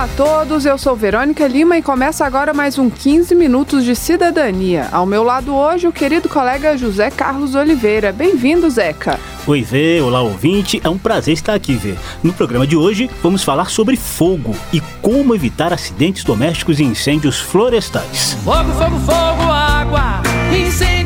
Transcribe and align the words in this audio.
Olá 0.00 0.08
a 0.10 0.16
todos, 0.16 0.64
eu 0.64 0.78
sou 0.78 0.96
Verônica 0.96 1.46
Lima 1.46 1.76
e 1.76 1.82
começa 1.82 2.24
agora 2.24 2.54
mais 2.54 2.78
um 2.78 2.88
15 2.88 3.34
minutos 3.34 3.84
de 3.84 3.94
cidadania. 3.94 4.88
Ao 4.90 5.04
meu 5.04 5.22
lado 5.22 5.54
hoje 5.54 5.86
o 5.86 5.92
querido 5.92 6.26
colega 6.26 6.74
José 6.74 7.10
Carlos 7.10 7.54
Oliveira. 7.54 8.10
Bem-vindo, 8.10 8.70
Zeca. 8.70 9.20
Oi, 9.46 9.60
Vê, 9.60 10.00
olá 10.00 10.22
ouvinte, 10.22 10.80
é 10.82 10.88
um 10.88 10.96
prazer 10.96 11.34
estar 11.34 11.52
aqui, 11.52 11.74
Vê. 11.74 11.96
No 12.22 12.32
programa 12.32 12.66
de 12.66 12.78
hoje 12.78 13.10
vamos 13.22 13.44
falar 13.44 13.68
sobre 13.68 13.94
fogo 13.94 14.56
e 14.72 14.80
como 15.02 15.34
evitar 15.34 15.70
acidentes 15.70 16.24
domésticos 16.24 16.80
e 16.80 16.82
incêndios 16.82 17.38
florestais. 17.38 18.38
Fogo, 18.42 18.72
fogo, 18.72 18.98
fogo, 19.00 19.52
água, 19.52 20.22
incêndio 20.50 20.99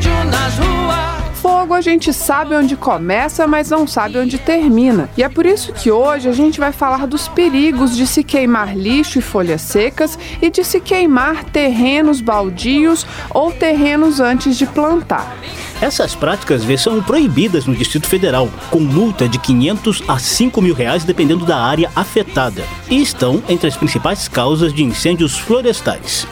a 1.74 1.80
gente 1.80 2.12
sabe 2.12 2.54
onde 2.54 2.76
começa, 2.76 3.46
mas 3.46 3.70
não 3.70 3.86
sabe 3.86 4.18
onde 4.18 4.38
termina. 4.38 5.08
E 5.16 5.22
é 5.22 5.28
por 5.28 5.44
isso 5.44 5.72
que 5.72 5.90
hoje 5.90 6.28
a 6.28 6.32
gente 6.32 6.60
vai 6.60 6.72
falar 6.72 7.06
dos 7.06 7.28
perigos 7.28 7.96
de 7.96 8.06
se 8.06 8.22
queimar 8.22 8.76
lixo 8.76 9.18
e 9.18 9.22
folhas 9.22 9.62
secas 9.62 10.18
e 10.40 10.50
de 10.50 10.64
se 10.64 10.80
queimar 10.80 11.44
terrenos 11.44 12.20
baldios 12.20 13.06
ou 13.30 13.52
terrenos 13.52 14.20
antes 14.20 14.56
de 14.56 14.66
plantar. 14.66 15.36
Essas 15.80 16.14
práticas, 16.14 16.62
são 16.80 17.02
proibidas 17.02 17.66
no 17.66 17.74
Distrito 17.74 18.06
Federal, 18.06 18.48
com 18.70 18.80
multa 18.80 19.28
de 19.28 19.38
500 19.38 20.02
a 20.08 20.18
5 20.18 20.62
mil 20.62 20.74
reais 20.74 21.04
dependendo 21.04 21.44
da 21.44 21.58
área 21.58 21.90
afetada, 21.94 22.64
e 22.88 23.02
estão 23.02 23.42
entre 23.48 23.68
as 23.68 23.76
principais 23.76 24.28
causas 24.28 24.72
de 24.72 24.82
incêndios 24.82 25.38
florestais. 25.38 26.26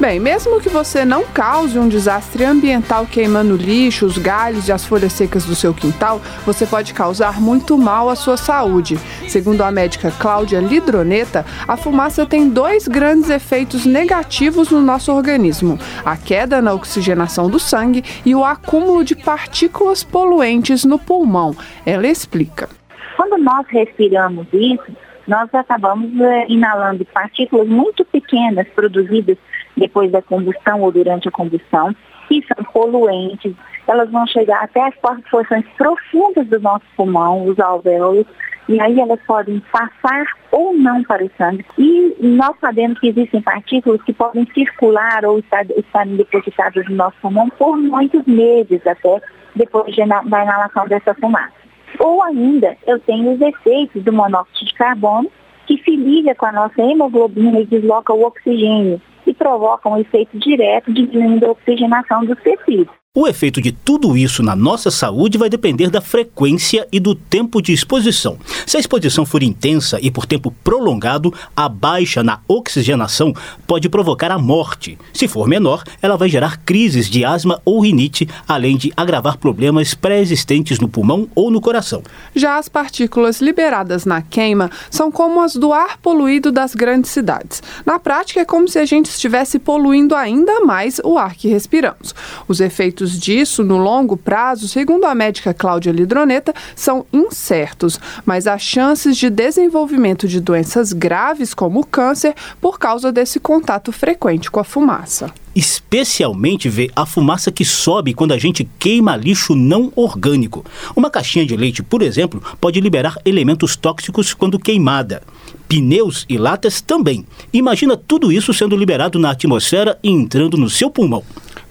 Bem, 0.00 0.18
mesmo 0.18 0.60
que 0.60 0.68
você 0.68 1.04
não 1.04 1.24
cause 1.24 1.78
um 1.78 1.88
desastre 1.88 2.44
ambiental 2.44 3.06
queimando 3.06 3.56
lixo, 3.56 4.04
os 4.04 4.18
galhos 4.18 4.66
e 4.66 4.72
as 4.72 4.84
folhas 4.84 5.12
secas 5.12 5.44
do 5.44 5.54
seu 5.54 5.72
quintal, 5.72 6.20
você 6.44 6.66
pode 6.66 6.92
causar 6.92 7.40
muito 7.40 7.78
mal 7.78 8.10
à 8.10 8.16
sua 8.16 8.36
saúde. 8.36 8.96
Segundo 9.28 9.62
a 9.62 9.70
médica 9.70 10.10
Cláudia 10.10 10.58
Lidroneta, 10.58 11.46
a 11.66 11.76
fumaça 11.76 12.26
tem 12.26 12.50
dois 12.50 12.88
grandes 12.88 13.30
efeitos 13.30 13.86
negativos 13.86 14.68
no 14.72 14.80
nosso 14.80 15.12
organismo: 15.12 15.78
a 16.04 16.16
queda 16.16 16.60
na 16.60 16.74
oxigenação 16.74 17.48
do 17.48 17.60
sangue 17.60 18.02
e 18.26 18.34
o 18.34 18.44
acúmulo 18.44 19.04
de 19.04 19.14
partículas 19.14 20.02
poluentes 20.02 20.84
no 20.84 20.98
pulmão. 20.98 21.54
Ela 21.86 22.08
explica. 22.08 22.68
Quando 23.16 23.38
nós 23.38 23.64
respiramos 23.68 24.48
isso, 24.52 24.92
nós 25.26 25.48
acabamos 25.54 26.20
eh, 26.20 26.46
inalando 26.48 27.04
partículas 27.04 27.68
muito 27.68 28.04
pequenas 28.04 28.66
produzidas 28.74 29.38
depois 29.76 30.10
da 30.10 30.22
combustão 30.22 30.80
ou 30.82 30.92
durante 30.92 31.28
a 31.28 31.32
combustão, 31.32 31.94
que 32.28 32.44
são 32.46 32.64
poluentes. 32.64 33.54
Elas 33.86 34.10
vão 34.10 34.26
chegar 34.26 34.62
até 34.62 34.82
as 34.82 34.94
porções 34.96 35.64
profundas 35.76 36.46
do 36.48 36.60
nosso 36.60 36.84
pulmão, 36.96 37.44
os 37.44 37.58
alvéolos, 37.58 38.26
e 38.66 38.80
aí 38.80 38.98
elas 38.98 39.20
podem 39.26 39.60
passar 39.70 40.24
ou 40.50 40.72
não 40.74 41.02
para 41.04 41.24
o 41.24 41.30
sangue. 41.36 41.64
E 41.76 42.16
nós 42.20 42.56
sabemos 42.60 42.98
que 42.98 43.08
existem 43.08 43.42
partículas 43.42 44.02
que 44.02 44.12
podem 44.12 44.46
circular 44.54 45.24
ou 45.24 45.38
estar, 45.38 45.66
estarem 45.70 46.16
depositadas 46.16 46.88
no 46.88 46.96
nosso 46.96 47.16
pulmão 47.20 47.48
por 47.50 47.76
muitos 47.76 48.24
meses 48.24 48.86
até 48.86 49.20
depois 49.54 49.94
de, 49.94 50.04
da 50.06 50.42
inalação 50.42 50.88
dessa 50.88 51.14
fumaça. 51.14 51.52
Ou 51.98 52.22
ainda, 52.22 52.76
eu 52.86 52.98
tenho 53.00 53.34
os 53.34 53.40
efeitos 53.40 54.02
do 54.02 54.12
monóxido 54.12 54.66
de 54.66 54.74
carbono, 54.74 55.30
que 55.66 55.78
se 55.82 55.94
liga 55.94 56.34
com 56.34 56.46
a 56.46 56.52
nossa 56.52 56.82
hemoglobina 56.82 57.60
e 57.60 57.66
desloca 57.66 58.12
o 58.12 58.24
oxigênio 58.24 59.00
e 59.26 59.32
provoca 59.32 59.88
um 59.88 59.98
efeito 59.98 60.38
direto 60.38 60.92
diminuindo 60.92 61.46
a 61.46 61.50
oxigenação 61.52 62.24
dos 62.24 62.40
tecidos. 62.40 63.03
O 63.16 63.28
efeito 63.28 63.62
de 63.62 63.70
tudo 63.70 64.16
isso 64.16 64.42
na 64.42 64.56
nossa 64.56 64.90
saúde 64.90 65.38
vai 65.38 65.48
depender 65.48 65.88
da 65.88 66.00
frequência 66.00 66.84
e 66.90 66.98
do 66.98 67.14
tempo 67.14 67.62
de 67.62 67.72
exposição. 67.72 68.36
Se 68.66 68.76
a 68.76 68.80
exposição 68.80 69.24
for 69.24 69.40
intensa 69.40 70.00
e 70.02 70.10
por 70.10 70.26
tempo 70.26 70.52
prolongado, 70.64 71.32
a 71.54 71.68
baixa 71.68 72.24
na 72.24 72.40
oxigenação 72.48 73.32
pode 73.68 73.88
provocar 73.88 74.32
a 74.32 74.38
morte. 74.38 74.98
Se 75.12 75.28
for 75.28 75.46
menor, 75.46 75.84
ela 76.02 76.16
vai 76.16 76.28
gerar 76.28 76.56
crises 76.64 77.08
de 77.08 77.24
asma 77.24 77.62
ou 77.64 77.78
rinite, 77.78 78.28
além 78.48 78.76
de 78.76 78.92
agravar 78.96 79.38
problemas 79.38 79.94
pré-existentes 79.94 80.80
no 80.80 80.88
pulmão 80.88 81.28
ou 81.36 81.52
no 81.52 81.60
coração. 81.60 82.02
Já 82.34 82.58
as 82.58 82.68
partículas 82.68 83.40
liberadas 83.40 84.04
na 84.04 84.22
queima 84.22 84.72
são 84.90 85.12
como 85.12 85.40
as 85.40 85.54
do 85.54 85.72
ar 85.72 85.98
poluído 85.98 86.50
das 86.50 86.74
grandes 86.74 87.12
cidades. 87.12 87.62
Na 87.86 87.96
prática, 88.00 88.40
é 88.40 88.44
como 88.44 88.66
se 88.66 88.80
a 88.80 88.84
gente 88.84 89.06
estivesse 89.06 89.60
poluindo 89.60 90.16
ainda 90.16 90.62
mais 90.62 91.00
o 91.04 91.16
ar 91.16 91.36
que 91.36 91.46
respiramos. 91.46 92.12
Os 92.48 92.58
efeitos 92.58 93.03
disso 93.12 93.62
no 93.62 93.76
longo 93.76 94.16
prazo, 94.16 94.68
segundo 94.68 95.04
a 95.04 95.14
médica 95.14 95.54
Cláudia 95.54 95.92
Lidroneta, 95.92 96.54
são 96.74 97.06
incertos, 97.12 98.00
mas 98.24 98.46
há 98.46 98.58
chances 98.58 99.16
de 99.16 99.30
desenvolvimento 99.30 100.26
de 100.26 100.40
doenças 100.40 100.92
graves 100.92 101.54
como 101.54 101.80
o 101.80 101.86
câncer 101.86 102.34
por 102.60 102.78
causa 102.78 103.12
desse 103.12 103.38
contato 103.38 103.92
frequente 103.92 104.50
com 104.50 104.60
a 104.60 104.64
fumaça 104.64 105.32
especialmente 105.54 106.68
ver 106.68 106.90
a 106.96 107.06
fumaça 107.06 107.52
que 107.52 107.64
sobe 107.64 108.12
quando 108.12 108.32
a 108.32 108.38
gente 108.38 108.68
queima 108.78 109.16
lixo 109.16 109.54
não 109.54 109.92
orgânico. 109.94 110.64
Uma 110.96 111.10
caixinha 111.10 111.46
de 111.46 111.56
leite, 111.56 111.82
por 111.82 112.02
exemplo, 112.02 112.42
pode 112.60 112.80
liberar 112.80 113.16
elementos 113.24 113.76
tóxicos 113.76 114.34
quando 114.34 114.58
queimada. 114.58 115.22
Pneus 115.68 116.26
e 116.28 116.36
latas 116.36 116.80
também. 116.80 117.24
Imagina 117.52 117.96
tudo 117.96 118.32
isso 118.32 118.52
sendo 118.52 118.76
liberado 118.76 119.18
na 119.18 119.30
atmosfera 119.30 119.98
e 120.02 120.10
entrando 120.10 120.56
no 120.56 120.68
seu 120.68 120.90
pulmão. 120.90 121.22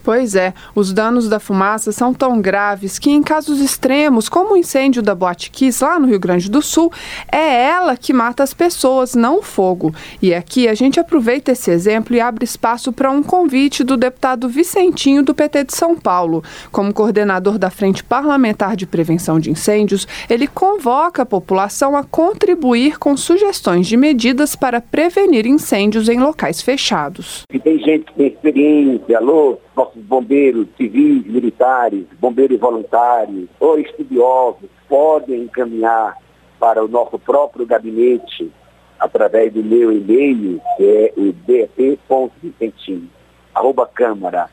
Pois 0.03 0.35
é, 0.35 0.53
os 0.75 0.91
danos 0.91 1.29
da 1.29 1.39
fumaça 1.39 1.91
são 1.91 2.13
tão 2.13 2.41
graves 2.41 2.99
que, 2.99 3.09
em 3.09 3.23
casos 3.23 3.61
extremos, 3.61 4.27
como 4.27 4.53
o 4.53 4.57
incêndio 4.57 5.01
da 5.01 5.15
Boate 5.15 5.49
Kiss 5.49 5.83
lá 5.83 5.99
no 5.99 6.07
Rio 6.07 6.19
Grande 6.19 6.51
do 6.51 6.61
Sul, 6.61 6.91
é 7.31 7.63
ela 7.67 7.95
que 7.95 8.11
mata 8.11 8.43
as 8.43 8.53
pessoas, 8.53 9.15
não 9.15 9.39
o 9.39 9.41
fogo. 9.41 9.93
E 10.21 10.33
aqui 10.33 10.67
a 10.67 10.73
gente 10.73 10.99
aproveita 10.99 11.51
esse 11.51 11.71
exemplo 11.71 12.15
e 12.15 12.19
abre 12.19 12.43
espaço 12.43 12.91
para 12.91 13.09
um 13.09 13.23
convite 13.23 13.83
do 13.83 13.95
deputado 13.95 14.49
Vicentinho 14.49 15.23
do 15.23 15.33
PT 15.33 15.65
de 15.65 15.75
São 15.75 15.95
Paulo. 15.95 16.43
Como 16.71 16.93
coordenador 16.93 17.57
da 17.57 17.69
Frente 17.69 18.03
Parlamentar 18.03 18.75
de 18.75 18.85
Prevenção 18.85 19.39
de 19.39 19.49
Incêndios, 19.51 20.07
ele 20.29 20.47
convoca 20.47 21.21
a 21.21 21.25
população 21.25 21.95
a 21.95 22.03
contribuir 22.03 22.99
com 22.99 23.15
sugestões 23.15 23.87
de 23.87 23.95
medidas 23.95 24.55
para 24.55 24.81
prevenir 24.81 25.45
incêndios 25.45 26.09
em 26.09 26.19
locais 26.19 26.61
fechados. 26.61 27.43
Se 27.49 27.59
tem 27.59 27.79
gente 27.79 28.05
tem 28.17 28.27
experiência, 28.27 29.17
alô, 29.17 29.57
nossos 29.75 30.01
bombeiros 30.03 30.67
civis, 30.77 31.25
militares, 31.25 32.05
bombeiros 32.19 32.59
voluntários 32.59 33.49
ou 33.59 33.79
estudiosos 33.79 34.69
podem 34.87 35.43
encaminhar 35.43 36.17
para 36.59 36.83
o 36.83 36.87
nosso 36.87 37.17
próprio 37.19 37.65
gabinete 37.65 38.51
através 38.99 39.51
do 39.51 39.63
meu 39.63 39.91
e-mail, 39.91 40.61
que 40.77 40.83
é 40.85 41.13
o 41.17 41.33
dp.vicentinho, 41.33 43.09
arroba 43.53 43.85
câmara.leg.br 43.87 44.49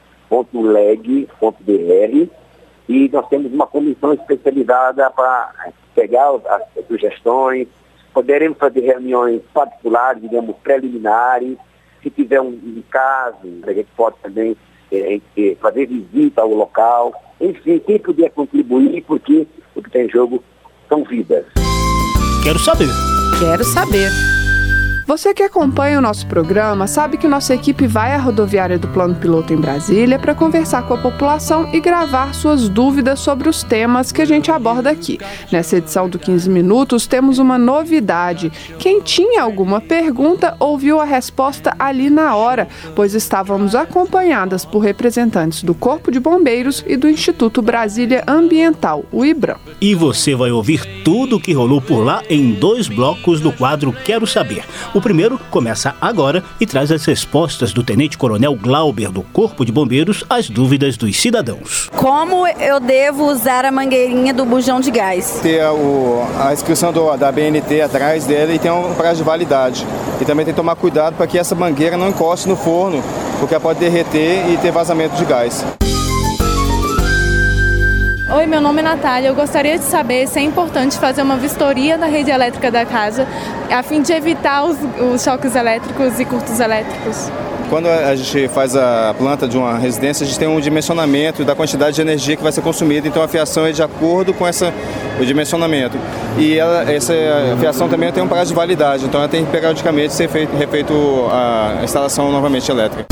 e 2.88 3.08
nós 3.08 3.28
temos 3.28 3.52
uma 3.52 3.66
comissão 3.66 4.12
especializada 4.12 5.08
para 5.10 5.70
pegar 5.94 6.31
as 6.48 6.87
sugestões, 6.88 7.69
poderemos 8.12 8.58
fazer 8.58 8.81
reuniões 8.81 9.42
particulares, 9.54 10.20
digamos, 10.20 10.56
preliminares, 10.56 11.56
se 12.02 12.10
tiver 12.10 12.41
um, 12.41 12.48
um 12.48 12.82
caso, 12.91 13.47
a 13.62 13.72
gente 13.72 13.88
pode 13.97 14.16
também 14.22 14.56
é, 14.92 15.20
é, 15.36 15.56
fazer 15.60 15.86
visita 15.86 16.42
ao 16.42 16.52
local, 16.52 17.12
enfim, 17.40 17.78
quem 17.78 17.98
puder 17.98 18.30
contribuir, 18.30 19.02
porque 19.06 19.46
o 19.74 19.82
que 19.82 19.90
tem 19.90 20.06
em 20.06 20.10
jogo 20.10 20.42
são 20.88 21.04
vidas. 21.04 21.44
Quero 22.42 22.58
saber. 22.58 22.88
Quero 23.38 23.64
saber. 23.64 24.10
Você 25.10 25.34
que 25.34 25.42
acompanha 25.42 25.98
o 25.98 26.00
nosso 26.00 26.24
programa 26.28 26.86
sabe 26.86 27.16
que 27.16 27.26
nossa 27.26 27.52
equipe 27.52 27.84
vai 27.84 28.12
à 28.12 28.16
rodoviária 28.16 28.78
do 28.78 28.86
Plano 28.86 29.16
Piloto 29.16 29.52
em 29.52 29.56
Brasília 29.56 30.20
para 30.20 30.36
conversar 30.36 30.86
com 30.86 30.94
a 30.94 30.98
população 30.98 31.68
e 31.72 31.80
gravar 31.80 32.32
suas 32.32 32.68
dúvidas 32.68 33.18
sobre 33.18 33.48
os 33.48 33.64
temas 33.64 34.12
que 34.12 34.22
a 34.22 34.24
gente 34.24 34.52
aborda 34.52 34.88
aqui. 34.88 35.18
Nessa 35.50 35.78
edição 35.78 36.08
do 36.08 36.16
15 36.16 36.48
Minutos 36.48 37.08
temos 37.08 37.40
uma 37.40 37.58
novidade. 37.58 38.52
Quem 38.78 39.00
tinha 39.00 39.42
alguma 39.42 39.80
pergunta 39.80 40.54
ouviu 40.60 41.00
a 41.00 41.04
resposta 41.04 41.74
ali 41.76 42.08
na 42.08 42.36
hora, 42.36 42.68
pois 42.94 43.12
estávamos 43.12 43.74
acompanhadas 43.74 44.64
por 44.64 44.78
representantes 44.78 45.64
do 45.64 45.74
Corpo 45.74 46.12
de 46.12 46.20
Bombeiros 46.20 46.84
e 46.86 46.96
do 46.96 47.08
Instituto 47.08 47.60
Brasília 47.60 48.22
Ambiental, 48.28 49.04
o 49.10 49.24
IBRAM. 49.24 49.56
E 49.80 49.92
você 49.92 50.36
vai 50.36 50.52
ouvir 50.52 51.02
tudo 51.02 51.34
o 51.34 51.40
que 51.40 51.52
rolou 51.52 51.80
por 51.80 52.04
lá 52.04 52.22
em 52.30 52.52
dois 52.52 52.86
blocos 52.86 53.40
do 53.40 53.50
quadro 53.50 53.92
Quero 53.92 54.24
Saber. 54.24 54.64
O 55.00 55.02
primeiro 55.02 55.41
começa 55.50 55.94
agora 55.99 56.44
e 56.61 56.67
traz 56.67 56.93
as 56.93 57.06
respostas 57.06 57.73
do 57.73 57.82
Tenente 57.82 58.19
Coronel 58.19 58.55
Glauber 58.55 59.11
do 59.11 59.23
Corpo 59.23 59.64
de 59.64 59.73
Bombeiros 59.73 60.23
às 60.29 60.50
dúvidas 60.50 60.99
dos 60.99 61.19
cidadãos. 61.19 61.88
Como 61.97 62.47
eu 62.47 62.79
devo 62.79 63.25
usar 63.25 63.64
a 63.64 63.73
mangueirinha 63.73 64.35
do 64.35 64.44
bujão 64.44 64.79
de 64.79 64.91
gás? 64.91 65.41
Ter 65.41 65.64
o, 65.64 66.23
a 66.38 66.52
inscrição 66.52 66.93
do, 66.93 67.17
da 67.17 67.32
BNT 67.32 67.81
atrás 67.81 68.26
dele 68.26 68.56
e 68.56 68.58
tem 68.58 68.70
um 68.70 68.93
prazo 68.93 69.20
de 69.20 69.23
validade. 69.23 69.87
E 70.20 70.25
também 70.26 70.44
tem 70.44 70.52
que 70.52 70.61
tomar 70.61 70.76
cuidado 70.76 71.17
para 71.17 71.26
que 71.26 71.38
essa 71.38 71.55
mangueira 71.55 71.96
não 71.96 72.11
encoste 72.11 72.46
no 72.46 72.55
forno, 72.55 73.03
porque 73.38 73.55
ela 73.55 73.62
pode 73.62 73.81
derreter 73.81 74.50
e 74.50 74.58
ter 74.58 74.70
vazamento 74.70 75.17
de 75.17 75.25
gás. 75.25 75.64
Oi, 78.40 78.46
meu 78.46 78.62
nome 78.62 78.81
é 78.81 78.82
Natália. 78.82 79.28
Eu 79.28 79.34
gostaria 79.34 79.78
de 79.78 79.84
saber 79.84 80.26
se 80.26 80.38
é 80.38 80.42
importante 80.42 80.98
fazer 80.98 81.20
uma 81.20 81.37
vistoria 81.37 81.98
na 81.98 82.06
rede 82.06 82.31
elétrica 82.31 82.70
da 82.70 82.87
casa, 82.87 83.28
a 83.70 83.82
fim 83.82 84.00
de 84.00 84.14
evitar 84.14 84.64
os, 84.64 84.78
os 85.12 85.22
choques 85.22 85.54
elétricos 85.54 86.19
e 86.19 86.25
curtos 86.25 86.58
elétricos. 86.58 87.31
Quando 87.69 87.87
a 87.87 88.16
gente 88.16 88.48
faz 88.48 88.75
a 88.75 89.14
planta 89.19 89.46
de 89.46 89.58
uma 89.58 89.76
residência, 89.76 90.25
a 90.25 90.26
gente 90.26 90.38
tem 90.38 90.48
um 90.48 90.58
dimensionamento 90.58 91.44
da 91.44 91.54
quantidade 91.54 91.96
de 91.96 92.00
energia 92.00 92.34
que 92.34 92.42
vai 92.42 92.50
ser 92.50 92.62
consumida, 92.62 93.06
então 93.06 93.22
a 93.22 93.28
fiação 93.28 93.66
é 93.66 93.72
de 93.72 93.82
acordo 93.82 94.32
com 94.32 94.46
essa, 94.46 94.72
o 95.20 95.26
dimensionamento. 95.26 95.98
E 96.38 96.56
ela, 96.56 96.90
essa 96.90 97.12
fiação 97.60 97.90
também 97.90 98.10
tem 98.10 98.22
um 98.22 98.28
prazo 98.28 98.52
de 98.52 98.54
validade, 98.54 99.04
então 99.04 99.20
ela 99.20 99.28
tem 99.28 99.44
que 99.44 99.52
periodicamente 99.52 100.14
ser 100.14 100.31
feito, 100.31 100.56
refeito 100.56 100.94
a 101.31 101.84
instalação 101.84 102.32
novamente 102.32 102.70
elétrica. 102.70 103.04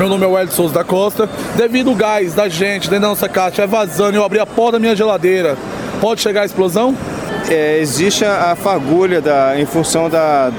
Meu 0.00 0.08
nome 0.08 0.24
é 0.24 0.26
Wellington 0.26 0.56
Souza 0.56 0.72
da 0.72 0.82
Costa. 0.82 1.28
Devido 1.56 1.90
ao 1.90 1.94
gás 1.94 2.32
da 2.32 2.48
gente 2.48 2.88
dentro 2.88 3.02
da 3.02 3.08
nossa 3.08 3.28
caixa 3.28 3.64
é 3.64 3.66
vazando 3.66 4.16
eu 4.16 4.24
abri 4.24 4.38
a 4.38 4.46
porta 4.46 4.72
da 4.72 4.78
minha 4.78 4.96
geladeira, 4.96 5.58
pode 6.00 6.22
chegar 6.22 6.40
a 6.40 6.46
explosão? 6.46 6.96
É, 7.50 7.78
existe 7.80 8.24
a 8.24 8.56
fagulha 8.56 9.20
da, 9.20 9.60
em 9.60 9.66
função 9.66 10.08
da, 10.08 10.50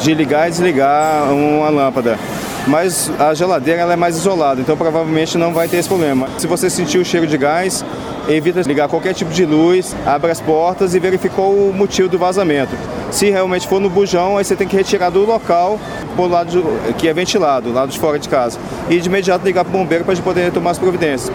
de 0.00 0.12
ligar 0.14 0.48
e 0.48 0.50
desligar 0.50 1.32
uma 1.32 1.68
lâmpada. 1.68 2.18
Mas 2.66 3.08
a 3.20 3.32
geladeira 3.34 3.82
ela 3.82 3.92
é 3.92 3.96
mais 3.96 4.16
isolada, 4.16 4.60
então 4.60 4.76
provavelmente 4.76 5.38
não 5.38 5.54
vai 5.54 5.68
ter 5.68 5.76
esse 5.76 5.88
problema. 5.88 6.28
Se 6.36 6.48
você 6.48 6.68
sentir 6.68 6.98
o 6.98 7.04
cheiro 7.04 7.26
de 7.28 7.38
gás, 7.38 7.84
evita 8.28 8.60
ligar 8.60 8.88
qualquer 8.88 9.14
tipo 9.14 9.30
de 9.32 9.44
luz, 9.44 9.96
abre 10.06 10.30
as 10.30 10.40
portas 10.40 10.94
e 10.94 10.98
verificou 10.98 11.68
o 11.68 11.72
motivo 11.72 12.08
do 12.08 12.18
vazamento. 12.18 12.76
Se 13.10 13.30
realmente 13.30 13.66
for 13.66 13.80
no 13.80 13.88
bujão, 13.88 14.36
aí 14.36 14.44
você 14.44 14.54
tem 14.54 14.68
que 14.68 14.76
retirar 14.76 15.10
do 15.10 15.24
local 15.24 15.80
por 16.14 16.30
lado 16.30 16.50
de, 16.50 16.92
que 16.94 17.08
é 17.08 17.14
ventilado, 17.14 17.72
lado 17.72 17.90
de 17.90 17.98
fora 17.98 18.18
de 18.18 18.28
casa. 18.28 18.58
E 18.90 19.00
de 19.00 19.08
imediato 19.08 19.44
ligar 19.44 19.64
para 19.64 19.74
o 19.74 19.78
bombeiro 19.78 20.04
para 20.04 20.14
poder 20.16 20.52
tomar 20.52 20.72
as 20.72 20.78
providências. 20.78 21.32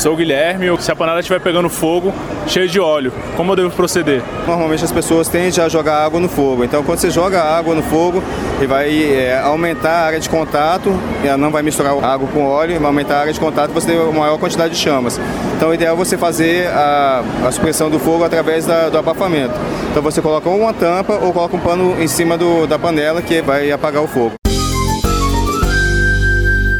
Sou 0.00 0.14
o 0.14 0.16
Guilherme, 0.16 0.66
se 0.80 0.92
a 0.92 0.96
panela 0.96 1.20
estiver 1.20 1.40
pegando 1.40 1.68
fogo, 1.68 2.14
cheio 2.48 2.68
de 2.68 2.80
óleo, 2.80 3.12
como 3.36 3.52
eu 3.52 3.56
devo 3.56 3.70
proceder? 3.70 4.22
Normalmente 4.46 4.82
as 4.84 4.90
pessoas 4.90 5.28
tendem 5.28 5.52
a 5.62 5.68
jogar 5.68 6.04
água 6.04 6.18
no 6.18 6.28
fogo, 6.28 6.64
então 6.64 6.82
quando 6.82 6.98
você 6.98 7.10
joga 7.10 7.42
água 7.42 7.74
no 7.74 7.82
fogo, 7.82 8.22
ele 8.56 8.66
vai 8.66 9.04
é, 9.04 9.38
aumentar 9.38 9.90
a 9.90 10.06
área 10.06 10.20
de 10.20 10.28
contato, 10.28 10.92
ela 11.22 11.36
não 11.36 11.50
vai 11.50 11.62
misturar 11.62 11.92
água 12.02 12.28
com 12.28 12.44
óleo, 12.44 12.78
vai 12.78 12.86
aumentar 12.86 13.16
a 13.16 13.20
área 13.20 13.32
de 13.32 13.40
contato 13.40 13.70
e 13.70 13.74
você 13.74 13.88
tem 13.88 13.98
uma 13.98 14.12
maior 14.12 14.38
quantidade 14.38 14.74
de 14.74 14.80
chamas. 14.80 15.20
Então 15.56 15.70
o 15.70 15.74
ideal 15.74 15.94
é 15.94 15.98
você 15.98 16.16
fazer 16.16 16.68
a, 16.68 17.22
a 17.46 17.52
supressão 17.52 17.90
do 17.90 17.98
fogo 17.98 18.24
através 18.24 18.64
da, 18.64 18.88
do 18.88 18.98
abafamento. 18.98 19.54
Então 19.90 20.02
você 20.02 20.22
coloca 20.22 20.48
uma 20.48 20.72
tampa 20.72 21.14
ou 21.14 21.32
coloca 21.32 21.56
um 21.56 21.60
pano 21.60 22.00
em 22.00 22.08
cima 22.08 22.38
do, 22.38 22.66
da 22.66 22.78
panela 22.78 23.20
que 23.20 23.42
vai 23.42 23.70
apagar 23.70 24.02
o 24.02 24.08
fogo. 24.08 24.32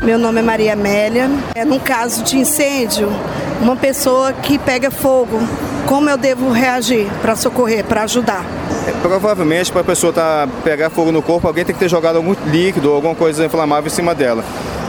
Meu 0.02 0.18
nome 0.18 0.40
é 0.40 0.42
Maria 0.42 0.72
Amélia. 0.72 1.28
É 1.54 1.66
num 1.66 1.78
caso 1.78 2.24
de 2.24 2.38
incêndio, 2.38 3.10
uma 3.60 3.76
pessoa 3.76 4.32
que 4.32 4.58
pega 4.58 4.90
fogo, 4.90 5.38
como 5.86 6.08
eu 6.08 6.16
devo 6.16 6.50
reagir 6.50 7.06
para 7.20 7.34
socorrer, 7.36 7.84
para 7.84 8.02
ajudar? 8.02 8.44
É, 8.86 8.92
provavelmente, 9.02 9.70
para 9.72 9.80
a 9.80 9.84
pessoa 9.84 10.12
tá, 10.12 10.48
pegar 10.64 10.90
fogo 10.90 11.12
no 11.12 11.22
corpo, 11.22 11.46
alguém 11.46 11.64
tem 11.64 11.74
que 11.74 11.80
ter 11.80 11.88
jogado 11.88 12.16
algum 12.16 12.34
líquido 12.46 12.90
ou 12.90 12.96
alguma 12.96 13.14
coisa 13.14 13.44
inflamável 13.44 13.86
em 13.86 13.94
cima 13.94 14.14
dela. 14.14 14.44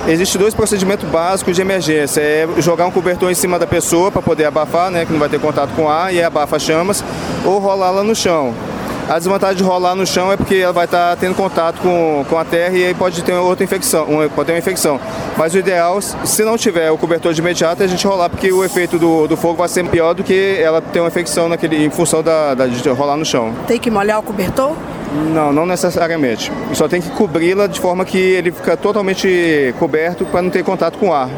Existem 0.07 0.39
dois 0.39 0.54
procedimentos 0.54 1.07
básicos 1.10 1.56
de 1.56 1.62
emergência. 1.62 2.21
É 2.21 2.48
jogar 2.60 2.86
um 2.86 2.92
cobertor 2.92 3.30
em 3.30 3.36
cima 3.36 3.60
da 3.60 3.68
pessoa 3.68 4.12
para 4.12 4.21
poder 4.21 4.45
abafar, 4.45 4.89
né, 4.89 5.06
que 5.06 5.12
não 5.12 5.19
vai 5.19 5.30
ter 5.30 5.39
contato 5.39 5.71
com 5.75 5.89
ar 5.89 6.13
e 6.13 6.21
abafa 6.24 6.57
chamas, 6.57 7.04
ou 7.45 7.60
rolá-la 7.60 8.04
no 8.04 8.16
chão. 8.16 8.54
A 9.09 9.17
desvantagem 9.17 9.57
de 9.57 9.63
rolar 9.63 9.95
no 9.95 10.06
chão 10.06 10.31
é 10.31 10.38
porque 10.38 10.53
ela 10.57 10.71
vai 10.71 10.85
estar 10.85 11.17
tendo 11.17 11.33
contato 11.33 11.81
com, 11.81 12.23
com 12.29 12.38
a 12.38 12.45
terra 12.45 12.77
e 12.77 12.85
aí 12.85 12.94
pode 12.94 13.23
ter 13.23 13.33
outra 13.33 13.63
infecção, 13.63 14.06
pode 14.35 14.45
ter 14.45 14.51
uma 14.51 14.59
infecção. 14.59 15.00
Mas 15.35 15.56
o 15.56 15.57
ideal, 15.57 16.00
se 16.00 16.44
não 16.44 16.56
tiver 16.56 16.91
o 16.91 16.97
cobertor 16.97 17.33
de 17.33 17.41
imediato, 17.41 17.81
é 17.81 17.85
a 17.85 17.89
gente 17.89 18.06
rolar, 18.06 18.29
porque 18.29 18.51
o 18.51 18.63
efeito 18.63 19.00
do, 19.00 19.27
do 19.27 19.35
fogo 19.35 19.56
vai 19.56 19.67
ser 19.67 19.83
pior 19.88 20.13
do 20.13 20.23
que 20.23 20.57
ela 20.61 20.79
ter 20.79 21.00
uma 21.00 21.07
infecção 21.07 21.50
naquele, 21.50 21.83
em 21.83 21.89
função 21.89 22.21
da, 22.21 22.53
da, 22.53 22.67
de 22.67 22.88
rolar 22.89 23.17
no 23.17 23.25
chão. 23.25 23.51
Tem 23.65 23.79
que 23.79 23.89
molhar 23.89 24.19
o 24.19 24.21
cobertor? 24.21 24.75
Não, 25.33 25.51
não 25.51 25.65
necessariamente. 25.65 26.51
Só 26.75 26.88
tem 26.88 27.01
que 27.01 27.09
cobri-la 27.09 27.65
de 27.65 27.79
forma 27.79 28.06
que 28.06 28.15
ele 28.15 28.51
fica 28.51 28.77
totalmente 28.77 29.73
coberto 29.79 30.23
para 30.23 30.44
não 30.44 30.51
ter 30.51 30.63
contato 30.63 31.00
com 31.00 31.09
o 31.09 31.13
ar. 31.13 31.31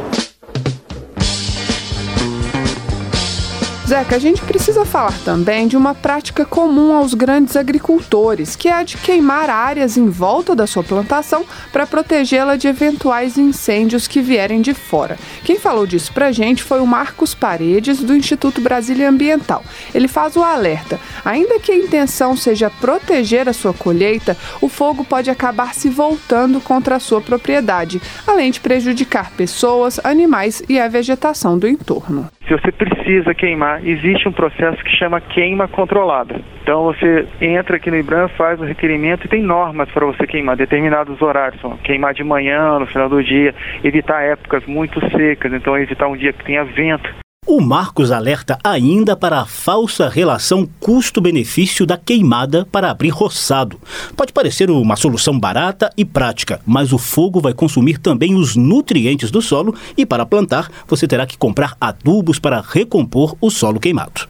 Zeca, 3.91 4.15
a 4.15 4.19
gente 4.19 4.41
precisa 4.43 4.85
falar 4.85 5.19
também 5.25 5.67
de 5.67 5.75
uma 5.75 5.93
prática 5.93 6.45
comum 6.45 6.95
aos 6.95 7.13
grandes 7.13 7.57
agricultores, 7.57 8.55
que 8.55 8.69
é 8.69 8.71
a 8.71 8.83
de 8.83 8.95
queimar 8.95 9.49
áreas 9.49 9.97
em 9.97 10.07
volta 10.07 10.55
da 10.55 10.65
sua 10.65 10.81
plantação 10.81 11.43
para 11.73 11.85
protegê-la 11.85 12.55
de 12.55 12.69
eventuais 12.69 13.37
incêndios 13.37 14.07
que 14.07 14.21
vierem 14.21 14.61
de 14.61 14.73
fora. 14.73 15.19
Quem 15.43 15.59
falou 15.59 15.85
disso 15.85 16.13
pra 16.13 16.31
gente 16.31 16.63
foi 16.63 16.79
o 16.79 16.87
Marcos 16.87 17.35
Paredes, 17.35 17.99
do 18.01 18.15
Instituto 18.15 18.61
Brasília 18.61 19.09
Ambiental. 19.09 19.61
Ele 19.93 20.07
faz 20.07 20.37
o 20.37 20.41
alerta: 20.41 20.97
ainda 21.25 21.59
que 21.59 21.73
a 21.73 21.77
intenção 21.77 22.37
seja 22.37 22.69
proteger 22.69 23.49
a 23.49 23.53
sua 23.53 23.73
colheita, 23.73 24.37
o 24.61 24.69
fogo 24.69 25.03
pode 25.03 25.29
acabar 25.29 25.73
se 25.73 25.89
voltando 25.89 26.61
contra 26.61 26.95
a 26.95 26.99
sua 27.01 27.19
propriedade, 27.19 28.01
além 28.25 28.51
de 28.51 28.61
prejudicar 28.61 29.31
pessoas, 29.31 29.99
animais 30.01 30.63
e 30.69 30.79
a 30.79 30.87
vegetação 30.87 31.59
do 31.59 31.67
entorno. 31.67 32.29
Se 32.47 32.53
você 32.57 32.71
precisa 32.71 33.33
queimar, 33.33 33.85
existe 33.85 34.27
um 34.27 34.31
processo 34.31 34.83
que 34.83 34.97
chama 34.97 35.21
queima 35.21 35.67
controlada. 35.67 36.41
Então 36.61 36.83
você 36.83 37.27
entra 37.39 37.77
aqui 37.77 37.89
no 37.89 37.97
IBRAM, 37.97 38.27
faz 38.29 38.59
o 38.59 38.63
requerimento 38.65 39.25
e 39.25 39.29
tem 39.29 39.41
normas 39.41 39.89
para 39.91 40.05
você 40.05 40.27
queimar, 40.27 40.57
determinados 40.57 41.21
horários. 41.21 41.61
Queimar 41.83 42.13
de 42.13 42.23
manhã, 42.23 42.77
no 42.79 42.85
final 42.87 43.07
do 43.07 43.23
dia, 43.23 43.53
evitar 43.83 44.21
épocas 44.23 44.65
muito 44.65 44.99
secas, 45.11 45.53
então 45.53 45.77
evitar 45.77 46.07
um 46.07 46.17
dia 46.17 46.33
que 46.33 46.43
tenha 46.43 46.63
vento. 46.63 47.09
O 47.47 47.59
Marcos 47.59 48.11
alerta 48.11 48.59
ainda 48.63 49.15
para 49.15 49.41
a 49.41 49.45
falsa 49.47 50.07
relação 50.07 50.69
custo-benefício 50.79 51.87
da 51.87 51.97
queimada 51.97 52.67
para 52.71 52.91
abrir 52.91 53.09
roçado. 53.09 53.81
Pode 54.15 54.31
parecer 54.31 54.69
uma 54.69 54.95
solução 54.95 55.39
barata 55.39 55.91
e 55.97 56.05
prática, 56.05 56.61
mas 56.67 56.93
o 56.93 56.99
fogo 56.99 57.41
vai 57.41 57.51
consumir 57.51 57.97
também 57.97 58.35
os 58.35 58.55
nutrientes 58.55 59.31
do 59.31 59.41
solo 59.41 59.75
e 59.97 60.05
para 60.05 60.23
plantar 60.23 60.69
você 60.87 61.07
terá 61.07 61.25
que 61.25 61.35
comprar 61.35 61.75
adubos 61.81 62.37
para 62.37 62.61
recompor 62.61 63.35
o 63.41 63.49
solo 63.49 63.79
queimado. 63.79 64.27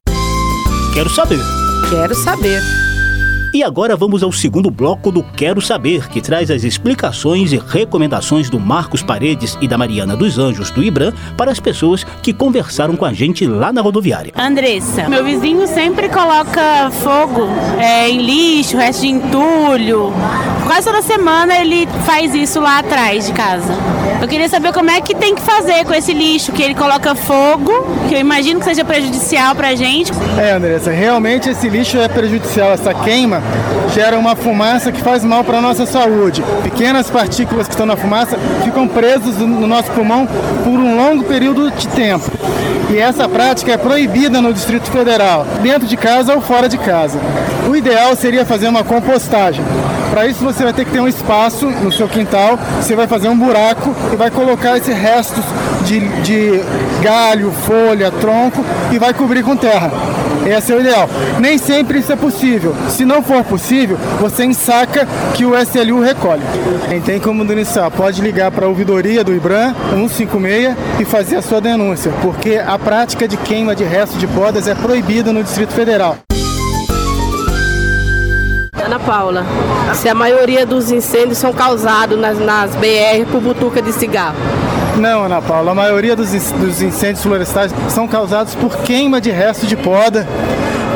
Quero 0.94 1.10
saber. 1.10 1.40
Quero 1.90 2.16
saber. 2.16 2.62
E 3.54 3.64
agora 3.64 3.98
vamos 3.98 4.24
ao 4.24 4.32
segundo 4.32 4.72
bloco 4.72 5.12
do 5.12 5.22
Quero 5.22 5.60
Saber, 5.60 6.08
que 6.08 6.22
traz 6.22 6.50
as 6.50 6.64
explicações 6.64 7.52
e 7.52 7.58
recomendações 7.58 8.50
do 8.50 8.58
Marcos 8.58 9.04
Paredes 9.04 9.58
e 9.60 9.68
da 9.68 9.78
Mariana 9.78 10.16
dos 10.16 10.40
Anjos 10.40 10.72
do 10.72 10.82
Ibram 10.82 11.12
para 11.36 11.52
as 11.52 11.60
pessoas 11.60 12.06
que 12.24 12.32
conversaram 12.32 12.96
com 12.96 13.04
a 13.04 13.12
gente 13.12 13.46
lá 13.46 13.74
na 13.74 13.82
rodoviária. 13.82 14.32
Andressa, 14.38 15.10
meu 15.10 15.26
vizinho 15.26 15.68
sempre 15.68 16.08
coloca 16.08 16.90
fogo 17.04 17.50
é, 17.78 18.10
em 18.10 18.22
lixo, 18.22 18.78
resto 18.78 19.02
de 19.02 19.10
entulho. 19.10 20.14
Quase 20.66 20.88
toda 20.88 21.02
semana 21.02 21.54
ele 21.60 21.88
faz 22.06 22.34
isso 22.34 22.62
lá 22.62 22.80
atrás 22.80 23.28
de 23.28 23.34
casa. 23.34 23.74
Eu 24.22 24.30
queria 24.30 24.48
saber 24.48 24.72
como 24.72 24.90
é 24.90 25.02
que 25.02 25.14
tem 25.14 25.36
que 25.36 25.42
fazer 25.42 25.84
com 25.84 25.94
esse 25.94 26.14
lixo, 26.14 26.54
que 26.54 26.62
ele 26.62 26.76
coloca 26.76 27.14
fogo, 27.16 27.72
que 28.08 28.16
eu 28.16 28.20
imagino 28.20 28.60
que 28.60 28.66
seja 28.66 28.86
prejudicial 28.86 29.56
pra 29.56 29.76
gente. 29.76 30.12
É, 30.40 30.52
Andressa, 30.52 30.92
realmente 30.92 31.50
esse 31.50 31.68
lixo 31.68 31.98
é 31.98 32.08
prejudicial, 32.08 32.72
essa 32.72 32.94
queima 32.94 33.41
gera 33.94 34.18
uma 34.18 34.36
fumaça 34.36 34.92
que 34.92 35.02
faz 35.02 35.24
mal 35.24 35.44
para 35.44 35.58
a 35.58 35.62
nossa 35.62 35.86
saúde. 35.86 36.44
Pequenas 36.64 37.10
partículas 37.10 37.68
que 37.68 37.74
estão 37.74 37.86
na 37.86 37.98
fumaça 37.98 38.38
ficam 38.64 38.88
presas 38.88 39.38
no 39.38 39.68
nosso 39.68 39.92
pulmão 39.92 40.28
por 40.64 40.70
um 40.72 40.98
longo 40.98 41.24
período 41.24 41.70
de 41.72 41.88
tempo. 41.90 42.30
E 42.90 42.98
essa 42.98 43.28
prática 43.28 43.72
é 43.72 43.78
proibida 43.78 44.42
no 44.42 44.54
Distrito 44.54 44.92
Federal, 44.92 45.46
dentro 45.62 45.88
de 45.88 45.96
casa 45.96 46.34
ou 46.34 46.42
fora 46.42 46.68
de 46.68 46.78
casa. 46.78 47.20
O 47.70 47.76
ideal 47.76 48.16
seria 48.16 48.46
fazer 48.46 48.68
uma 48.68 48.84
compostagem. 48.84 49.64
Para 50.12 50.28
isso 50.28 50.44
você 50.44 50.64
vai 50.64 50.74
ter 50.74 50.84
que 50.84 50.92
ter 50.92 51.00
um 51.00 51.08
espaço 51.08 51.68
no 51.68 51.90
seu 51.90 52.08
quintal, 52.08 52.60
você 52.82 52.96
vai 52.96 53.08
fazer 53.08 53.30
um 53.30 53.38
buraco 53.38 53.96
e 54.12 54.16
vai 54.18 54.30
colocar 54.30 54.78
esses 54.78 54.96
restos 54.96 55.44
de, 55.86 56.00
de 56.22 56.62
galho, 57.02 57.50
folha, 57.66 58.12
tronco 58.12 58.64
e 58.92 59.00
vai 59.00 59.14
cobrir 59.14 59.42
com 59.42 59.56
terra. 59.56 59.90
Esse 60.46 60.74
é 60.74 60.76
o 60.76 60.82
ideal. 60.82 61.10
Nem 61.40 61.58
sempre 61.58 62.00
isso 62.00 62.12
é 62.12 62.16
possível. 62.18 62.76
Se 62.90 63.06
não 63.06 63.24
for 63.24 63.44
possível, 63.46 63.98
você 64.20 64.44
ensaca 64.44 65.08
que 65.34 65.46
o 65.46 65.54
SLU 65.58 66.02
recolhe. 66.02 66.44
Quem 66.90 67.00
tem 67.00 67.20
como 67.20 67.46
denunciar, 67.46 67.90
pode 67.90 68.22
ligar 68.22 68.52
para 68.52 68.66
a 68.66 68.70
ouvidoria 68.70 69.24
do 69.24 69.34
IBRAM 69.34 69.74
156 69.94 70.76
e 71.00 71.06
fazer 71.06 71.38
a 71.38 71.42
sua 71.42 71.62
denúncia, 71.62 72.12
porque 72.22 72.56
a 72.56 72.78
prática 72.78 73.28
de 73.28 73.38
queima 73.38 73.74
de 73.74 73.86
restos 73.86 74.20
de 74.20 74.28
podas 74.28 74.68
é 74.68 74.76
proibida 74.76 75.32
no 75.32 75.42
Distrito 75.42 75.72
Federal. 75.74 76.18
Ana 78.92 79.00
Paula, 79.00 79.46
se 79.94 80.10
a 80.10 80.14
maioria 80.14 80.66
dos 80.66 80.92
incêndios 80.92 81.38
são 81.38 81.54
causados 81.54 82.20
nas, 82.20 82.38
nas 82.38 82.76
BR 82.76 83.26
por 83.32 83.40
butuca 83.40 83.82
de 83.82 83.94
cigarro. 83.94 84.36
Não, 84.98 85.24
Ana 85.24 85.42
Paula, 85.42 85.72
a 85.72 85.74
maioria 85.74 86.14
dos, 86.14 86.30
dos 86.52 86.82
incêndios 86.82 87.24
florestais 87.24 87.74
são 87.88 88.06
causados 88.06 88.54
por 88.54 88.76
queima 88.80 89.22
de 89.22 89.32
resto 89.32 89.66
de 89.66 89.78
poda, 89.78 90.28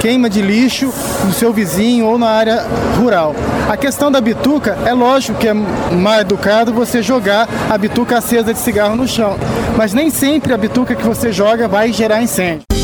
queima 0.01 0.29
de 0.29 0.41
lixo 0.41 0.93
no 1.23 1.31
seu 1.31 1.53
vizinho 1.53 2.05
ou 2.07 2.17
na 2.17 2.27
área 2.27 2.65
rural. 2.99 3.33
A 3.69 3.77
questão 3.77 4.11
da 4.11 4.19
bituca, 4.19 4.77
é 4.85 4.91
lógico 4.91 5.39
que 5.39 5.47
é 5.47 5.53
mal 5.53 6.19
educado 6.19 6.73
você 6.73 7.01
jogar 7.01 7.47
a 7.69 7.77
bituca 7.77 8.17
acesa 8.17 8.53
de 8.53 8.59
cigarro 8.59 8.97
no 8.97 9.07
chão, 9.07 9.37
mas 9.77 9.93
nem 9.93 10.09
sempre 10.09 10.53
a 10.53 10.57
bituca 10.57 10.95
que 10.95 11.03
você 11.03 11.31
joga 11.31 11.65
vai 11.65 11.93
gerar 11.93 12.21
incêndio. 12.21 12.74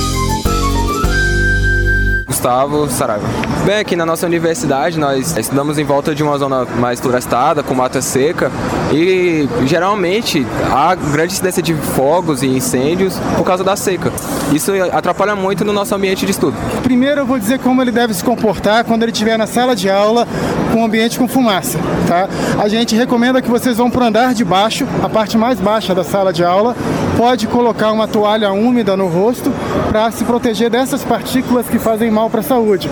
Gustavo 2.42 2.90
Saraiva. 2.90 3.28
Bem, 3.66 3.78
aqui 3.78 3.96
na 3.96 4.04
nossa 4.04 4.26
universidade 4.26 4.98
nós 4.98 5.38
estudamos 5.38 5.78
em 5.78 5.84
volta 5.84 6.16
de 6.16 6.24
uma 6.24 6.36
zona 6.40 6.66
mais 6.66 7.00
florestada, 7.00 7.62
com 7.62 7.76
mata 7.76 8.02
seca, 8.02 8.52
e 8.92 9.48
geralmente 9.68 10.44
há 10.74 10.96
grande 10.96 11.34
incidência 11.34 11.62
de 11.62 11.76
fogos 11.76 12.42
e 12.42 12.48
incêndios 12.48 13.16
por 13.38 13.44
causa 13.44 13.64
da 13.64 13.76
seca. 13.76 14.12
Isso 14.52 14.72
atrapalha 14.92 15.36
muito 15.36 15.64
no 15.64 15.72
nosso 15.72 15.94
ambiente 15.94 16.26
de 16.26 16.32
estudo. 16.32 16.58
Primeiro 16.82 17.22
eu 17.22 17.26
vou 17.28 17.38
dizer 17.38 17.60
como 17.60 17.80
ele 17.80 17.92
deve 17.92 18.12
se 18.12 18.24
comportar 18.24 18.86
quando 18.86 19.04
ele 19.04 19.12
estiver 19.12 19.38
na 19.38 19.46
sala 19.46 19.76
de 19.76 19.88
aula 19.88 20.28
com 20.74 20.80
um 20.80 20.86
ambiente 20.86 21.20
com 21.20 21.28
fumaça, 21.28 21.78
tá? 22.08 22.28
A 22.60 22.68
gente 22.68 22.96
recomenda 22.96 23.40
que 23.40 23.52
vocês 23.52 23.78
vão 23.78 23.92
para 23.92 24.06
o 24.06 24.08
andar 24.08 24.34
de 24.34 24.44
baixo, 24.44 24.88
a 25.04 25.10
parte 25.10 25.38
mais 25.38 25.60
baixa 25.60 25.94
da 25.94 26.04
sala 26.04 26.34
de 26.34 26.44
aula, 26.44 26.76
pode 27.18 27.46
colocar 27.46 27.92
uma 27.92 28.08
toalha 28.08 28.52
úmida 28.52 28.98
no 28.98 29.08
rosto 29.08 29.54
para 29.90 30.10
se 30.10 30.24
proteger 30.24 30.72
dessas 30.72 31.04
partículas 31.04 31.68
que 31.68 31.78
fazem 31.78 32.10
mal 32.10 32.31
para 32.32 32.40
a 32.40 32.44
saúde. 32.44 32.90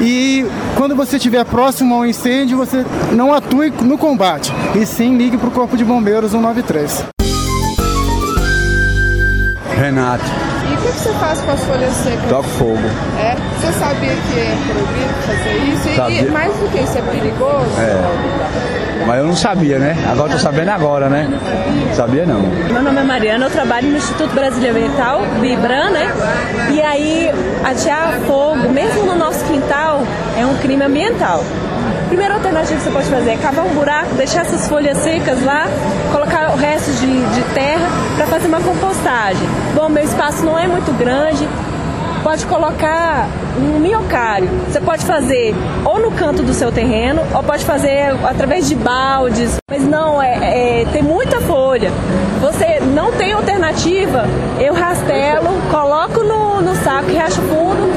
E 0.00 0.44
quando 0.76 0.96
você 0.96 1.16
estiver 1.16 1.44
próximo 1.44 1.94
ao 1.94 2.04
incêndio, 2.04 2.56
você 2.56 2.84
não 3.12 3.32
atue 3.32 3.70
no 3.82 3.96
combate, 3.96 4.52
e 4.74 4.84
sim 4.84 5.16
ligue 5.16 5.38
para 5.38 5.48
o 5.48 5.52
Corpo 5.52 5.76
de 5.76 5.84
Bombeiros 5.84 6.32
193. 6.32 7.04
Renato. 9.76 10.49
O 10.80 10.82
que, 10.82 10.92
que 10.92 10.98
você 10.98 11.12
faz 11.14 11.40
com 11.42 11.50
as 11.52 11.62
folhas 11.64 11.92
secas? 11.92 12.28
Toco 12.28 12.48
fogo. 12.48 12.78
É? 13.18 13.36
Você 13.60 13.72
sabia 13.78 14.10
que 14.10 14.40
é 14.40 14.56
proibido 14.72 15.14
fazer 15.26 15.56
isso? 15.72 15.88
E- 15.88 15.96
Sabia. 15.96 16.22
E, 16.22 16.30
mais 16.30 16.52
do 16.56 16.68
que 16.70 16.78
isso 16.80 16.98
é 16.98 17.02
perigoso? 17.02 17.80
É. 17.80 19.06
Mas 19.06 19.18
eu 19.18 19.26
não 19.26 19.36
sabia, 19.36 19.78
né? 19.78 19.96
Agora 20.10 20.32
tô 20.32 20.38
sabendo 20.38 20.70
agora, 20.70 21.08
né? 21.08 21.28
Sabia 21.94 22.24
não. 22.26 22.40
Meu 22.40 22.82
nome 22.82 23.00
é 23.00 23.02
Mariana, 23.02 23.46
eu 23.46 23.50
trabalho 23.50 23.88
no 23.90 23.96
Instituto 23.96 24.34
Brasileiro 24.34 24.76
Ambiental, 24.76 25.22
Vibran, 25.40 25.90
né? 25.90 26.12
E 26.70 26.80
aí, 26.82 27.30
atear 27.64 28.12
fogo, 28.26 28.68
mesmo 28.70 29.04
no 29.04 29.16
nosso 29.16 29.42
quintal, 29.46 30.02
é 30.38 30.44
um 30.46 30.54
crime 30.58 30.84
ambiental. 30.84 31.42
Primeira 32.10 32.34
alternativa 32.34 32.76
que 32.76 32.82
você 32.82 32.90
pode 32.90 33.08
fazer 33.08 33.30
é 33.30 33.36
cavar 33.36 33.64
um 33.64 33.68
buraco, 33.68 34.16
deixar 34.16 34.40
essas 34.40 34.68
folhas 34.68 34.98
secas 34.98 35.40
lá, 35.44 35.68
colocar 36.10 36.50
o 36.50 36.56
resto 36.56 36.90
de, 36.94 37.06
de 37.06 37.54
terra 37.54 37.88
para 38.16 38.26
fazer 38.26 38.48
uma 38.48 38.60
compostagem. 38.60 39.48
Bom, 39.76 39.88
meu 39.88 40.02
espaço 40.02 40.44
não 40.44 40.58
é 40.58 40.66
muito 40.66 40.92
grande, 40.98 41.48
pode 42.24 42.44
colocar 42.46 43.28
um 43.56 43.78
minhocário. 43.78 44.48
Você 44.68 44.80
pode 44.80 45.06
fazer 45.06 45.54
ou 45.84 46.00
no 46.00 46.10
canto 46.10 46.42
do 46.42 46.52
seu 46.52 46.72
terreno, 46.72 47.22
ou 47.32 47.44
pode 47.44 47.64
fazer 47.64 48.12
através 48.24 48.68
de 48.68 48.74
baldes. 48.74 49.56
Mas 49.70 49.84
não, 49.84 50.20
é, 50.20 50.80
é 50.80 50.86
tem 50.92 51.02
muita 51.02 51.40
folha. 51.40 51.92
Você 52.40 52.80
não 52.92 53.12
tem 53.12 53.32
alternativa, 53.32 54.24
eu 54.58 54.74
rastelo, 54.74 55.48
coloco 55.70 56.24
no, 56.24 56.60
no 56.60 56.74
saco, 56.74 57.16
racho 57.16 57.40
fundo 57.42 57.88
e 57.88 57.89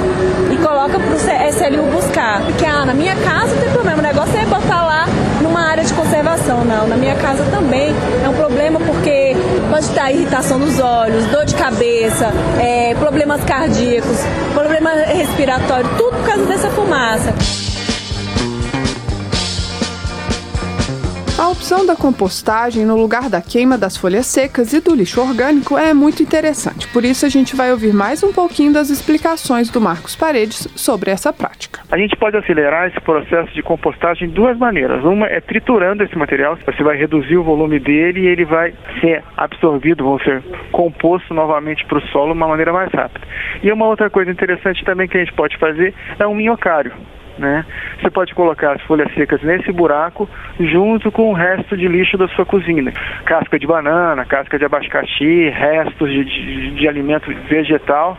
coloca 0.73 0.99
para 0.99 1.11
o 1.11 1.15
SLU 1.15 1.91
buscar. 1.91 2.41
Porque 2.45 2.65
ah, 2.65 2.85
na 2.85 2.93
minha 2.93 3.15
casa 3.15 3.55
tem 3.57 3.69
problema, 3.69 3.99
o 3.99 4.01
negócio 4.01 4.35
é 4.35 4.45
botar 4.45 4.83
lá 4.83 5.05
numa 5.41 5.61
área 5.61 5.83
de 5.83 5.93
conservação. 5.93 6.65
Não, 6.65 6.87
na 6.87 6.97
minha 6.97 7.15
casa 7.15 7.43
também 7.51 7.93
é 8.23 8.29
um 8.29 8.33
problema 8.33 8.79
porque 8.79 9.35
pode 9.69 9.87
dar 9.89 10.11
irritação 10.11 10.57
nos 10.57 10.79
olhos, 10.79 11.25
dor 11.27 11.45
de 11.45 11.53
cabeça, 11.55 12.31
é, 12.59 12.95
problemas 12.95 13.43
cardíacos, 13.43 14.17
problema 14.53 14.91
respiratório, 15.05 15.89
tudo 15.97 16.17
por 16.17 16.25
causa 16.25 16.45
dessa 16.45 16.69
fumaça. 16.69 17.62
Opção 21.53 21.85
da 21.85 21.95
compostagem 21.95 22.83
no 22.83 22.97
lugar 22.97 23.29
da 23.29 23.39
queima 23.39 23.77
das 23.77 23.95
folhas 23.95 24.25
secas 24.25 24.73
e 24.73 24.81
do 24.81 24.95
lixo 24.95 25.21
orgânico 25.21 25.77
é 25.77 25.93
muito 25.93 26.23
interessante. 26.23 26.87
Por 26.87 27.05
isso 27.05 27.27
a 27.27 27.29
gente 27.29 27.55
vai 27.55 27.71
ouvir 27.71 27.93
mais 27.93 28.23
um 28.23 28.33
pouquinho 28.33 28.73
das 28.73 28.89
explicações 28.89 29.69
do 29.69 29.79
Marcos 29.79 30.15
Paredes 30.15 30.67
sobre 30.75 31.11
essa 31.11 31.31
prática. 31.31 31.81
A 31.91 31.97
gente 31.97 32.15
pode 32.15 32.35
acelerar 32.35 32.87
esse 32.87 32.99
processo 33.01 33.53
de 33.53 33.61
compostagem 33.61 34.29
de 34.29 34.33
duas 34.33 34.57
maneiras. 34.57 35.03
Uma 35.03 35.27
é 35.27 35.39
triturando 35.39 36.03
esse 36.03 36.17
material, 36.17 36.57
você 36.65 36.81
vai 36.81 36.97
reduzir 36.97 37.37
o 37.37 37.43
volume 37.43 37.79
dele 37.79 38.21
e 38.21 38.27
ele 38.27 38.45
vai 38.45 38.73
ser 38.99 39.23
absorvido, 39.37 40.03
vão 40.03 40.17
ser 40.19 40.41
composto 40.71 41.35
novamente 41.35 41.85
para 41.85 41.99
o 41.99 42.07
solo 42.07 42.33
de 42.33 42.39
uma 42.39 42.47
maneira 42.47 42.73
mais 42.73 42.91
rápida. 42.91 43.27
E 43.61 43.71
uma 43.71 43.85
outra 43.85 44.09
coisa 44.09 44.31
interessante 44.31 44.83
também 44.83 45.07
que 45.07 45.17
a 45.17 45.19
gente 45.19 45.33
pode 45.33 45.55
fazer 45.59 45.93
é 46.17 46.25
um 46.25 46.33
minhocário. 46.33 46.93
Né? 47.37 47.65
Você 47.99 48.09
pode 48.11 48.33
colocar 48.35 48.73
as 48.73 48.81
folhas 48.83 49.11
secas 49.13 49.41
nesse 49.41 49.71
buraco 49.71 50.29
junto 50.59 51.11
com 51.11 51.31
o 51.31 51.33
resto 51.33 51.75
de 51.75 51.87
lixo 51.87 52.17
da 52.17 52.27
sua 52.29 52.45
cozinha. 52.45 52.93
Casca 53.25 53.57
de 53.57 53.65
banana, 53.65 54.23
casca 54.25 54.59
de 54.59 54.65
abacaxi, 54.65 55.49
restos 55.49 56.09
de, 56.09 56.23
de, 56.23 56.71
de 56.71 56.87
alimento 56.87 57.33
vegetal. 57.49 58.17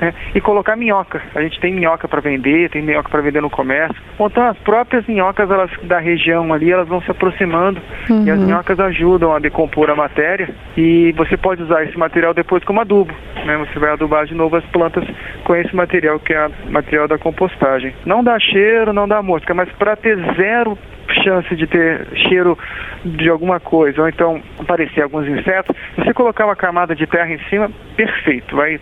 Né? 0.00 0.14
E 0.34 0.40
colocar 0.40 0.76
minhoca. 0.76 1.20
A 1.34 1.42
gente 1.42 1.60
tem 1.60 1.72
minhoca 1.72 2.06
para 2.06 2.20
vender, 2.20 2.70
tem 2.70 2.82
minhoca 2.82 3.08
para 3.08 3.20
vender 3.20 3.40
no 3.40 3.50
comércio. 3.50 3.96
Então 4.20 4.46
as 4.46 4.58
próprias 4.58 5.06
minhocas 5.06 5.50
elas, 5.50 5.70
da 5.82 5.98
região 5.98 6.52
ali, 6.52 6.70
elas 6.70 6.88
vão 6.88 7.00
se 7.02 7.10
aproximando 7.10 7.80
Uhum. 8.08 8.24
e 8.24 8.30
as 8.30 8.38
minhocas 8.38 8.78
ajudam 8.80 9.34
a 9.34 9.38
decompor 9.38 9.90
a 9.90 9.94
matéria 9.94 10.48
e 10.76 11.12
você 11.12 11.36
pode 11.36 11.62
usar 11.62 11.84
esse 11.84 11.98
material 11.98 12.32
depois 12.32 12.64
como 12.64 12.80
adubo. 12.80 13.12
Né? 13.44 13.56
Você 13.58 13.78
vai 13.78 13.90
adubar 13.90 14.26
de 14.26 14.34
novo 14.34 14.56
as 14.56 14.64
plantas 14.66 15.04
com 15.44 15.54
esse 15.56 15.74
material 15.74 16.18
que 16.18 16.32
é 16.32 16.46
o 16.46 16.70
material 16.70 17.08
da 17.08 17.18
compostagem. 17.18 17.94
Não 18.04 18.22
dá 18.22 18.38
cheiro, 18.38 18.92
não 18.92 19.06
dá 19.06 19.22
mosca, 19.22 19.52
mas 19.54 19.68
para 19.72 19.96
ter 19.96 20.16
zero 20.34 20.78
chance 21.24 21.54
de 21.56 21.66
ter 21.66 22.06
cheiro 22.28 22.56
de 23.04 23.28
alguma 23.28 23.58
coisa, 23.58 24.02
ou 24.02 24.08
então 24.08 24.42
aparecer 24.58 25.02
alguns 25.02 25.26
insetos, 25.26 25.74
você 25.96 26.12
colocar 26.12 26.44
uma 26.44 26.56
camada 26.56 26.94
de 26.94 27.06
terra 27.06 27.32
em 27.32 27.38
cima, 27.48 27.70
perfeito, 27.96 28.54
vai 28.54 28.78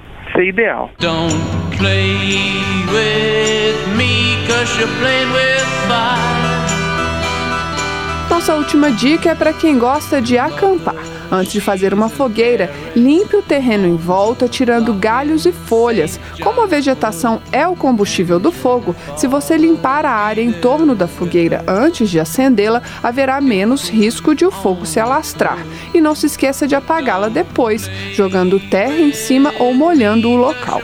Don't 0.98 1.32
play 1.78 2.12
with 2.92 3.96
me, 3.96 4.36
cause 4.46 4.78
you're 4.78 4.86
playing 5.00 5.32
with 5.32 5.62
fire. 5.88 6.45
Nossa 8.46 8.60
última 8.60 8.92
dica 8.92 9.30
é 9.30 9.34
para 9.34 9.52
quem 9.52 9.76
gosta 9.76 10.22
de 10.22 10.38
acampar. 10.38 10.94
Antes 11.32 11.52
de 11.52 11.60
fazer 11.60 11.92
uma 11.92 12.08
fogueira, 12.08 12.72
limpe 12.94 13.34
o 13.34 13.42
terreno 13.42 13.88
em 13.88 13.96
volta, 13.96 14.46
tirando 14.46 14.94
galhos 14.94 15.44
e 15.46 15.50
folhas. 15.50 16.20
Como 16.40 16.62
a 16.62 16.66
vegetação 16.66 17.42
é 17.50 17.66
o 17.66 17.74
combustível 17.74 18.38
do 18.38 18.52
fogo, 18.52 18.94
se 19.16 19.26
você 19.26 19.56
limpar 19.56 20.06
a 20.06 20.12
área 20.12 20.42
em 20.42 20.52
torno 20.52 20.94
da 20.94 21.08
fogueira 21.08 21.64
antes 21.66 22.08
de 22.08 22.20
acendê-la, 22.20 22.82
haverá 23.02 23.40
menos 23.40 23.88
risco 23.88 24.32
de 24.32 24.46
o 24.46 24.52
fogo 24.52 24.86
se 24.86 25.00
alastrar. 25.00 25.58
E 25.92 26.00
não 26.00 26.14
se 26.14 26.26
esqueça 26.26 26.68
de 26.68 26.76
apagá-la 26.76 27.28
depois, 27.28 27.90
jogando 28.12 28.60
terra 28.60 29.00
em 29.00 29.12
cima 29.12 29.52
ou 29.58 29.74
molhando 29.74 30.30
o 30.30 30.36
local. 30.36 30.80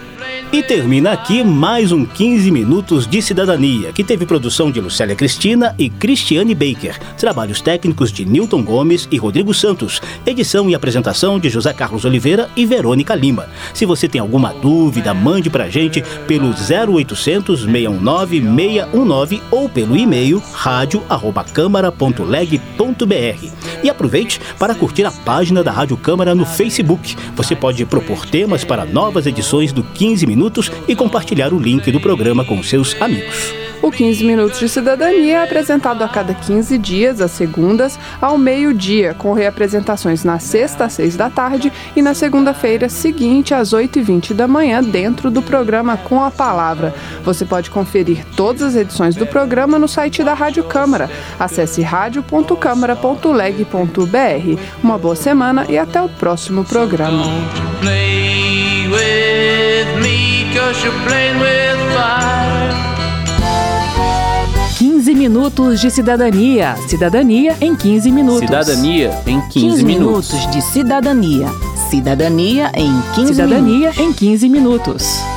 E 0.52 0.62
termina 0.62 1.12
aqui 1.12 1.42
mais 1.42 1.92
um 1.92 2.04
15 2.04 2.50
Minutos 2.50 3.06
de 3.06 3.23
Cidadania, 3.23 3.90
que 3.90 4.04
teve 4.04 4.26
produção 4.26 4.71
de 4.71 4.82
Lucélia 4.82 5.16
Cristina 5.16 5.75
e 5.78 5.88
Cristiane 5.88 6.54
Baker, 6.54 7.00
trabalhos 7.16 7.62
técnicos 7.62 8.12
de 8.12 8.26
Newton 8.26 8.62
Gomes 8.62 9.09
e 9.11 9.16
Rodrigo 9.16 9.54
Santos, 9.54 10.02
edição 10.26 10.68
e 10.68 10.75
apresentação 10.75 11.40
de 11.40 11.49
José 11.49 11.73
Carlos 11.73 12.04
Oliveira 12.04 12.50
e 12.54 12.66
Verônica 12.66 13.14
Lima. 13.14 13.49
Se 13.73 13.87
você 13.87 14.06
tem 14.06 14.21
alguma 14.21 14.52
dúvida, 14.52 15.14
mande 15.14 15.49
pra 15.49 15.71
gente 15.71 16.04
pelo 16.26 16.50
0800 16.50 17.62
619 17.62 18.42
619 18.42 19.42
ou 19.50 19.71
pelo 19.71 19.97
e-mail 19.97 20.42
rádio@câmara.leg.br. 20.52 23.47
E 23.82 23.88
aproveite 23.88 24.38
para 24.59 24.75
curtir 24.75 25.06
a 25.06 25.11
página 25.11 25.64
da 25.64 25.73
Rádio 25.73 25.97
Câmara 25.97 26.35
no 26.35 26.44
Facebook. 26.44 27.16
Você 27.35 27.56
pode 27.56 27.87
propor 27.87 28.26
temas 28.26 28.64
para 28.64 28.85
novas 28.85 29.26
edições 29.26 29.73
do 29.73 29.82
15 29.82 30.26
Minutos 30.26 30.41
e 30.88 30.96
compartilhar 30.96 31.52
o 31.52 31.58
link 31.58 31.90
do 31.90 32.00
programa 32.00 32.44
com 32.44 32.62
seus 32.62 32.96
amigos. 33.00 33.62
O 33.82 33.90
15 33.90 34.25
Minutos 34.25 34.61
de 34.61 34.68
Cidadania 34.68 35.38
é 35.38 35.42
apresentado 35.42 36.02
a 36.02 36.08
cada 36.08 36.32
15 36.32 36.78
dias, 36.78 37.20
às 37.20 37.32
segundas, 37.32 37.99
ao 38.20 38.38
meio-dia, 38.38 39.12
com 39.12 39.32
reapresentações 39.32 40.22
na 40.22 40.38
sexta 40.38 40.84
às 40.84 40.92
6 40.92 41.16
da 41.16 41.28
tarde 41.28 41.72
e 41.96 42.00
na 42.00 42.14
segunda-feira 42.14 42.88
seguinte, 42.88 43.52
às 43.52 43.72
8h20 43.72 44.34
da 44.34 44.46
manhã, 44.46 44.80
dentro 44.80 45.32
do 45.32 45.42
programa 45.42 45.96
Com 45.96 46.22
a 46.22 46.30
Palavra. 46.30 46.94
Você 47.25 47.44
pode 47.44 47.70
conferir 47.70 48.25
todas 48.37 48.62
as 48.62 48.76
edições 48.76 49.16
do 49.16 49.26
programa 49.26 49.80
no 49.80 49.88
site 49.88 50.22
da 50.22 50.32
Rádio 50.32 50.62
Câmara. 50.62 51.11
Acesse 51.37 51.82
radio.câmara.leg.br. 51.82 54.61
Uma 54.80 54.96
boa 54.96 55.16
semana 55.16 55.66
e 55.68 55.76
até 55.76 56.00
o 56.00 56.08
próximo 56.08 56.64
programa. 56.64 57.25
Cause 60.54 60.85
you're 60.85 60.92
playing 61.06 61.40
with 61.40 61.78
fire. 61.94 62.73
15 64.78 65.14
minutos. 65.14 65.16
minutos 65.16 65.80
de 65.80 65.90
cidadania. 65.90 66.76
Cidadania 66.88 67.56
em 67.61 67.75
15 67.75 68.11
minutos. 68.11 68.40
Cidadania 68.40 69.23
em 69.26 69.40
15, 69.40 69.50
15 69.50 69.85
minutos. 69.85 70.32
minutos 70.32 70.50
de 70.52 70.62
cidadania. 70.62 71.49
Cidadania 71.90 72.71
em 72.75 72.92
15 73.14 73.32
Cidadania 73.35 73.90
minutos. 73.90 73.99
em 73.99 74.12
15 74.12 74.49
minutos. 74.49 75.31